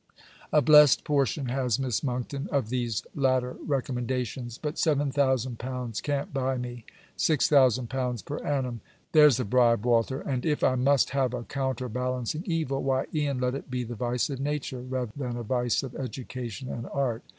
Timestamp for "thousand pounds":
5.11-6.01, 7.47-8.23